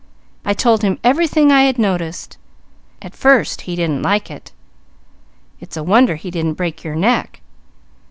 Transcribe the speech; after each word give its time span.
I 0.43 0.55
told 0.55 0.81
him 0.81 0.97
everything 1.03 1.51
I 1.51 1.61
had 1.65 1.77
noticed. 1.77 2.39
At 3.03 3.13
first 3.15 3.61
he 3.69 3.75
didn't 3.75 4.01
like 4.01 4.31
it." 4.31 4.51
"It's 5.59 5.77
a 5.77 5.83
wonder 5.83 6.15
he 6.15 6.31
didn't 6.31 6.55
break 6.55 6.83
your 6.83 6.95
neck." 6.95 7.39